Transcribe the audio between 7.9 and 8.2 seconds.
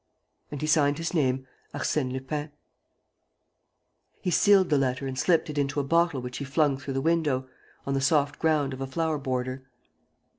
the